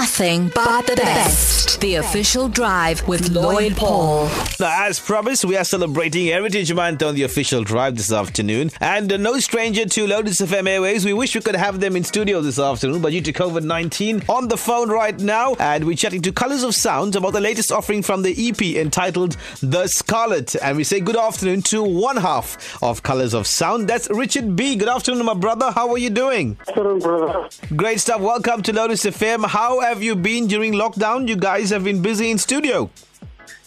[0.00, 1.80] nothing but the best.
[1.80, 4.26] The official drive with Lloyd Paul.
[4.58, 8.70] Now, as promised, we are celebrating Heritage Month on the official drive this afternoon.
[8.80, 11.04] And uh, no stranger to Lotus FM Airways.
[11.04, 14.24] We wish we could have them in studio this afternoon, but due to COVID 19,
[14.28, 15.54] on the phone right now.
[15.60, 19.36] And we're chatting to Colors of Sound about the latest offering from the EP entitled
[19.60, 20.56] The Scarlet.
[20.56, 23.86] And we say good afternoon to one half of Colors of Sound.
[23.88, 24.74] That's Richard B.
[24.74, 25.70] Good afternoon, my brother.
[25.70, 26.56] How are you doing?
[26.66, 27.48] Afternoon, brother.
[27.76, 28.20] Great stuff.
[28.20, 29.46] Welcome to Lotus FM.
[29.46, 31.28] How have you been during lockdown?
[31.28, 32.90] You guys have been busy in studio.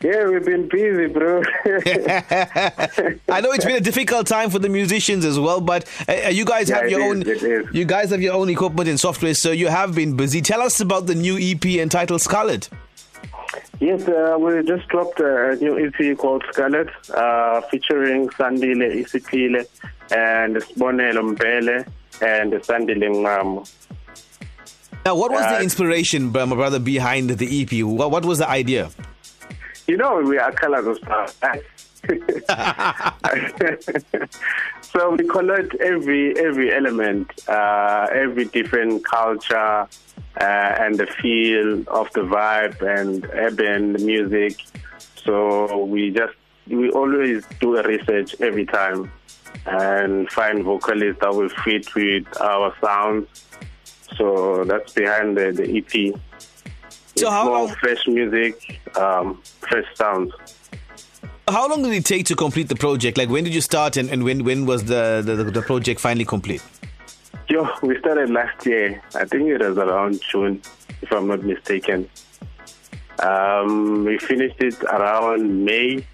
[0.00, 1.42] Yeah, we've been busy, bro.
[1.64, 6.44] I know it's been a difficult time for the musicians as well, but uh, you
[6.44, 7.68] guys Yeah, have your is, own.
[7.72, 10.40] You guys have your own equipment and software, so you have been busy.
[10.42, 12.68] Tell us about the new EP entitled Scarlet.
[13.80, 19.64] yes, uh, we just dropped a new EP called Scarlet, uh, featuring Sandile Isiphile
[20.10, 21.86] and Sibonelo Mbele
[22.20, 23.70] and Sandile Ngamo.
[25.04, 27.84] Now, what was the Uh, inspiration, my brother, behind the EP?
[27.84, 28.90] What, what was the idea?
[29.88, 31.32] You know, we are colors of stars.
[34.82, 39.86] so we collect every every element, uh, every different culture,
[40.40, 44.56] uh, and the feel of the vibe and urban music.
[45.24, 46.34] So we just
[46.68, 49.10] we always do a research every time
[49.66, 53.26] and find vocalists that will fit with our sounds.
[54.16, 56.14] So that's behind the, the EP.
[56.90, 60.32] So it's how more long- fresh music, um, fresh sounds.
[61.48, 63.18] How long did it take to complete the project?
[63.18, 66.24] Like, when did you start, and, and when when was the, the the project finally
[66.24, 66.62] complete?
[67.48, 69.02] Yo, we started last year.
[69.14, 70.62] I think it was around June,
[71.02, 72.08] if I'm not mistaken.
[73.18, 76.06] Um, we finished it around May.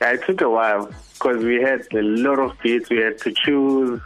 [0.00, 4.00] It took a while because we had a lot of beats we had to choose.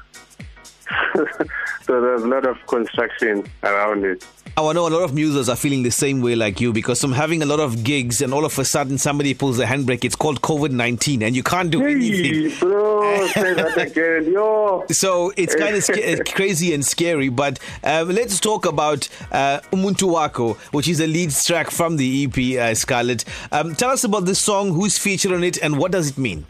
[1.83, 4.27] so there was a lot of construction around it.
[4.59, 7.05] Oh, I know a lot of musers are feeling the same way like you because
[7.05, 10.03] I'm having a lot of gigs, and all of a sudden somebody pulls the handbrake.
[10.03, 12.59] It's called COVID 19, and you can't do anything.
[12.59, 14.33] Bro, say that again.
[14.33, 14.87] Yo.
[14.91, 20.57] So it's kind of sca- crazy and scary, but um, let's talk about uh, Umuntu
[20.73, 23.27] which is the lead track from the EP, uh, Scarlet.
[23.53, 26.47] Um, tell us about this song, who's featured on it, and what does it mean?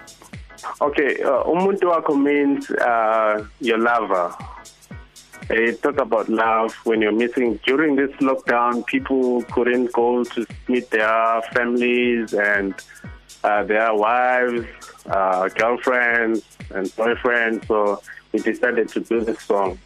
[0.81, 4.34] Okay, uh, umuntu wakho means uh, your lover.
[5.49, 7.61] It talks about love when you're missing.
[7.65, 12.75] During this lockdown, people couldn't go to meet their families and
[13.45, 14.67] uh, their wives,
[15.07, 16.43] uh, girlfriends,
[16.75, 17.67] and boyfriends.
[17.69, 18.03] So
[18.33, 19.79] we decided to do this song.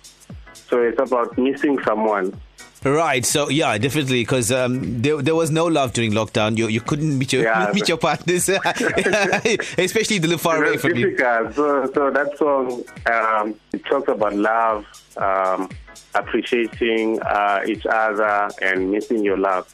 [0.53, 2.41] So it's about missing someone.
[2.85, 3.25] Right.
[3.27, 6.57] So yeah, definitely, because um, there, there was no love during lockdown.
[6.57, 7.71] You you couldn't meet your Yeah.
[7.75, 8.49] meet your partners,
[9.79, 11.17] especially if they live far away from you.
[11.19, 14.87] So, so that song um, it talks about love,
[15.19, 15.69] um,
[16.15, 19.73] appreciating uh, each other, and missing your love.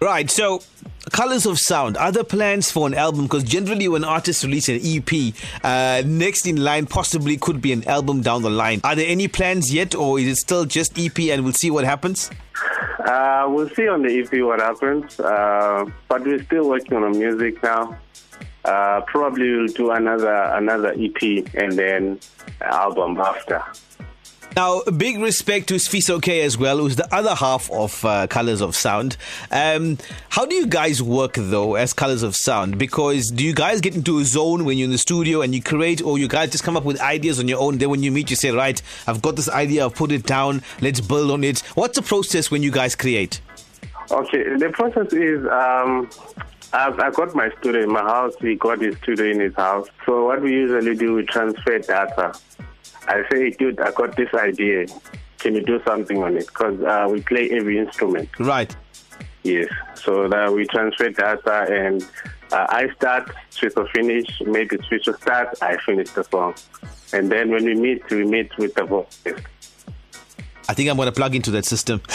[0.00, 0.30] Right.
[0.30, 0.60] So,
[1.12, 1.96] Colors of Sound.
[1.96, 3.24] Are there plans for an album?
[3.24, 7.86] Because generally, when artists release an EP, uh, next in line possibly could be an
[7.88, 8.80] album down the line.
[8.84, 11.84] Are there any plans yet, or is it still just EP and we'll see what
[11.84, 12.30] happens?
[12.98, 17.62] Uh, we'll see on the EP what happens, uh, but we're still working on music
[17.62, 17.96] now.
[18.64, 22.18] Uh, probably we'll do another another EP and then
[22.60, 23.62] album after.
[24.56, 28.62] Now, big respect to Sfiso Kcay as well, who's the other half of uh, Colors
[28.62, 29.18] of Sound.
[29.50, 29.98] Um,
[30.30, 32.78] how do you guys work though as Colors of Sound?
[32.78, 35.62] Because do you guys get into a zone when you're in the studio and you
[35.62, 37.76] create, or you guys just come up with ideas on your own?
[37.76, 39.84] Then when you meet, you say, "Right, I've got this idea.
[39.84, 40.62] I've put it down.
[40.80, 43.42] Let's build on it." What's the process when you guys create?
[44.10, 46.08] Okay, the process is um,
[46.72, 48.32] I've, I got my studio in my house.
[48.40, 49.88] He got his studio in his house.
[50.06, 52.32] So what we usually do, we transfer data.
[53.08, 54.86] I say, dude, I got this idea.
[55.38, 56.46] Can you do something on it?
[56.46, 58.28] Because uh, we play every instrument.
[58.38, 58.74] Right.
[59.42, 59.68] Yes.
[59.94, 62.02] So that we transfer data and
[62.52, 66.54] uh, I start, Swiss will finish, maybe Swiss will start, I finish the song.
[67.12, 69.46] And then when we meet, we meet with the vocalist.
[70.68, 72.02] I think I'm going to plug into that system.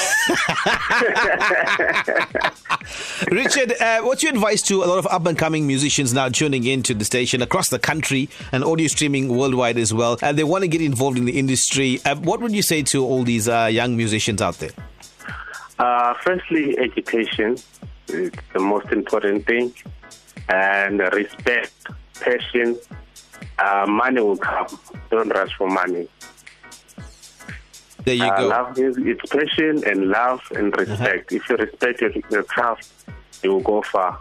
[3.32, 6.66] Richard, uh, what's your advice to a lot of up and coming musicians now tuning
[6.66, 10.18] into the station across the country and audio streaming worldwide as well?
[10.22, 12.00] And they want to get involved in the industry.
[12.04, 14.72] Uh, what would you say to all these uh, young musicians out there?
[15.80, 17.58] Uh, firstly, education
[18.10, 19.74] is the most important thing,
[20.50, 21.72] and respect,
[22.20, 22.78] passion.
[23.58, 24.68] Uh, money will come.
[25.10, 26.08] Don't rush for money.
[28.04, 28.48] There you Uh, go.
[28.48, 31.32] love is it's passion and love and respect.
[31.32, 32.88] If you respect your, your craft,
[33.44, 34.20] you will go far.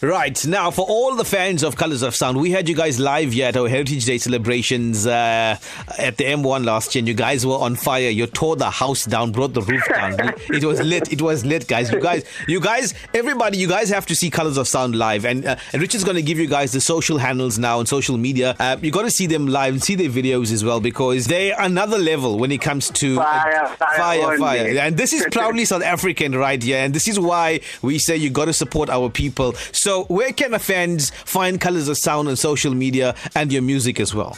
[0.00, 0.46] Right.
[0.46, 3.46] Now, for all the fans of Colors of Sound, we had you guys live here
[3.46, 5.58] at our Heritage Day celebrations uh,
[5.98, 8.08] at the M1 last year, and you guys were on fire.
[8.08, 10.14] You tore the house down, brought the roof down.
[10.50, 11.12] it was lit.
[11.12, 11.90] It was lit, guys.
[11.90, 15.24] You guys, you guys, everybody, you guys have to see Colors of Sound live.
[15.24, 18.16] And, uh, and Richard's going to give you guys the social handles now on social
[18.16, 18.54] media.
[18.60, 21.56] Uh, you got to see them live and see their videos as well because they're
[21.58, 24.78] another level when it comes to Fire, fire, fire, fire.
[24.78, 26.78] And this is proudly South African right here.
[26.78, 29.54] And this is why we say you got to support our people.
[29.72, 34.00] So, where can the fans find Colors of Sound on social media and your music
[34.00, 34.36] as well?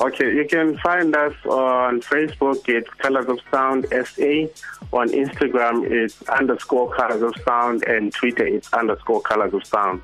[0.00, 4.48] Okay, you can find us on Facebook, it's Colors of Sound SA.
[4.92, 10.02] On Instagram, it's underscore Colors of Sound, and Twitter, it's underscore Colors of Sound.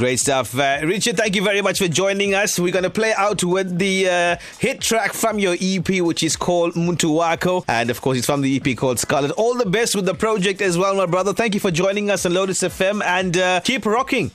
[0.00, 0.58] Great stuff.
[0.58, 2.58] Uh, Richard, thank you very much for joining us.
[2.58, 6.36] We're going to play out with the uh, hit track from your EP, which is
[6.36, 7.66] called Muntu Wakho.
[7.68, 9.30] And of course, it's from the EP called Scarlet.
[9.32, 11.34] All the best with the project as well, my brother.
[11.34, 14.30] Thank you for joining us on Lotus FM and uh, keep rocking.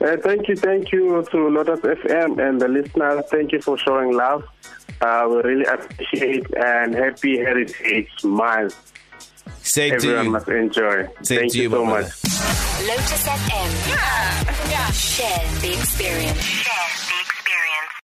[0.00, 3.24] Uh, thank you, thank you to Lotus FM and the listeners.
[3.30, 4.42] Thank you for showing love.
[5.00, 5.08] We
[5.42, 8.92] really appreciate and happy Heritage Month.
[9.62, 10.30] Same to Everyone you.
[10.32, 11.06] must enjoy.
[11.22, 12.04] Same thank to you you, so my much.
[12.04, 13.88] Lotus FM.
[13.88, 14.70] Yeah.
[14.70, 14.90] yeah.
[14.90, 16.62] Share the experience.